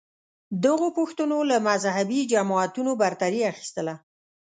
[0.65, 3.93] دغو پوښتنو له مذهبې جماعتونو برتري اخیستله